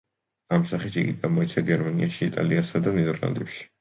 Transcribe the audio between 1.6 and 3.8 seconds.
გერმანიაში, იტალიაში და ნიდერლანდებში.